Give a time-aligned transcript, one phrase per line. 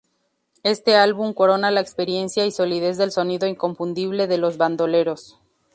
[0.63, 5.37] Este álbum corona la experiencia y solidez del sonido inconfundible de Los Bandoleros.